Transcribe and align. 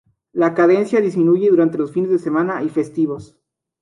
La 0.33 0.55
cadencia 0.55 0.99
disminuye 0.99 1.51
durante 1.51 1.77
los 1.77 1.91
fines 1.91 2.09
de 2.09 2.17
semana 2.17 2.63
y 2.63 2.69
festivos. 2.69 3.37